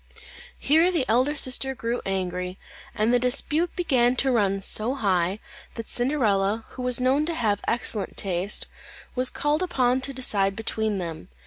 Here 0.57 0.89
the 0.91 1.05
elder 1.07 1.35
sister 1.35 1.75
grew 1.75 2.01
angry, 2.07 2.57
and 2.95 3.13
the 3.13 3.19
dispute 3.19 3.75
began 3.75 4.15
to 4.15 4.31
run 4.31 4.59
so 4.61 4.95
high, 4.95 5.37
that 5.75 5.89
Cinderella, 5.89 6.65
who 6.69 6.81
was 6.81 6.99
known 6.99 7.23
to 7.27 7.35
have 7.35 7.61
excellent 7.67 8.17
taste, 8.17 8.65
was 9.13 9.29
called 9.29 9.61
upon 9.61 10.01
to 10.01 10.11
decide 10.11 10.55
between 10.55 10.97
them. 10.97 11.29